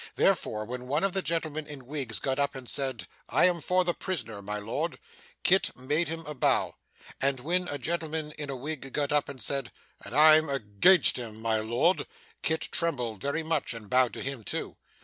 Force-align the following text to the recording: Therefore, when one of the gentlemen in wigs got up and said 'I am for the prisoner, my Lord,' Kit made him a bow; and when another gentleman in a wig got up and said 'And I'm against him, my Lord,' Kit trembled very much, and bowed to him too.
Therefore, 0.15 0.65
when 0.65 0.87
one 0.87 1.03
of 1.03 1.13
the 1.13 1.21
gentlemen 1.21 1.67
in 1.67 1.85
wigs 1.85 2.17
got 2.17 2.39
up 2.39 2.55
and 2.55 2.67
said 2.67 3.07
'I 3.29 3.45
am 3.45 3.61
for 3.61 3.83
the 3.83 3.93
prisoner, 3.93 4.41
my 4.41 4.57
Lord,' 4.57 4.97
Kit 5.43 5.77
made 5.77 6.07
him 6.07 6.25
a 6.25 6.33
bow; 6.33 6.73
and 7.21 7.39
when 7.39 7.61
another 7.67 7.77
gentleman 7.77 8.31
in 8.31 8.49
a 8.49 8.55
wig 8.55 8.91
got 8.93 9.11
up 9.11 9.29
and 9.29 9.39
said 9.39 9.71
'And 10.03 10.15
I'm 10.15 10.49
against 10.49 11.17
him, 11.17 11.39
my 11.39 11.59
Lord,' 11.59 12.07
Kit 12.41 12.61
trembled 12.71 13.21
very 13.21 13.43
much, 13.43 13.75
and 13.75 13.91
bowed 13.91 14.13
to 14.13 14.23
him 14.23 14.43
too. 14.43 14.75